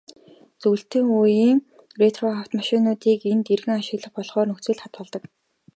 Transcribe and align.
Зөвлөлтийн 0.61 1.07
үеийн 1.19 1.59
ретро 2.01 2.25
автомашинуудыг 2.41 3.19
энд 3.31 3.47
эргэн 3.55 3.79
ашиглаж 3.81 4.11
болохоор 4.15 4.47
нөхцөлд 4.49 4.81
хадгалдаг. 4.81 5.23